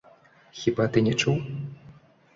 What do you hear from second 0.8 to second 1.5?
ты не чуў?